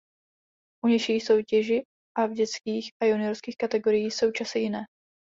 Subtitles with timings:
[0.85, 1.83] U nižších soutěži
[2.17, 4.85] a v dětských a juniorských kategoriích jsou časy jiné.